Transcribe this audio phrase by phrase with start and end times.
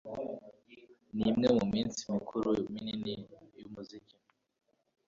[1.15, 3.13] Nimwe muminsi mikuru minini
[3.59, 4.15] yumuziki